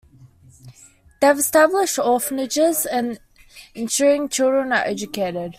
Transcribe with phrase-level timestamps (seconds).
[1.19, 3.19] They have established orphanages and are
[3.75, 5.49] ensuring children are educated.